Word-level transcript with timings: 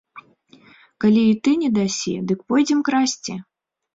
Калі 1.03 1.21
і 1.33 1.35
ты 1.47 1.51
не 1.63 1.69
дасі, 1.77 2.15
дык 2.31 2.39
пойдзем 2.53 2.79
красці. 2.87 3.37